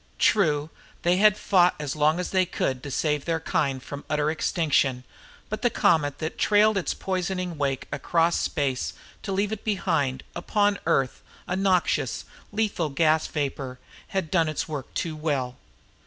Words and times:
True 0.17 0.71
they 1.03 1.17
had 1.17 1.37
fought 1.37 1.75
on 1.79 1.83
as 1.83 1.95
long 1.95 2.19
as 2.19 2.31
they 2.31 2.47
could 2.47 2.81
to 2.81 2.89
save 2.89 3.25
their 3.25 3.39
kind 3.39 3.83
from 3.83 4.03
utter 4.09 4.31
extinction 4.31 5.03
but 5.47 5.61
the 5.61 5.69
comet 5.69 6.17
that 6.17 6.31
had 6.33 6.39
trailed 6.39 6.75
its 6.75 6.95
poisoning 6.95 7.55
wake 7.59 7.85
across 7.91 8.39
space 8.39 8.93
to 9.21 9.31
leave 9.31 9.53
behind 9.63 10.21
it, 10.21 10.25
upon 10.35 10.79
Earth, 10.87 11.21
a 11.45 11.55
noxious, 11.55 12.25
lethal 12.51 12.89
gas 12.89 13.27
vapor, 13.27 13.77
had 14.07 14.31
done 14.31 14.49
its 14.49 14.67
work 14.67 14.91
too 14.95 15.15
well." 15.15 15.57